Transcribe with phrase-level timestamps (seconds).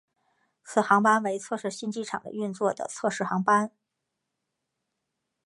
[0.65, 3.71] 此航班为测试新机场的运作的测试航班。